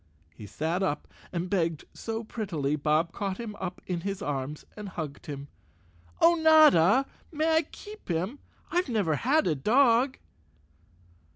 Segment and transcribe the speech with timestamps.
[0.33, 4.89] He sat up and begged so prettily Bob caught him up in his arms and
[4.89, 5.47] hugged him.
[6.19, 8.39] "Oh, Notta, may I keep him?
[8.71, 10.17] I've never had a dog!"